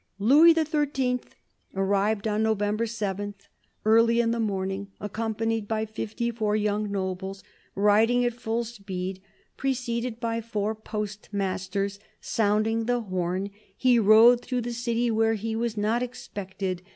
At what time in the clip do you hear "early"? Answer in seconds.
3.85-4.19